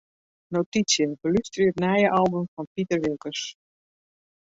Notysje: 0.55 1.03
Belústerje 1.21 1.69
it 1.73 1.77
nije 1.85 2.07
album 2.23 2.43
fan 2.53 2.67
Piter 2.75 2.99
Wilkens. 3.07 3.43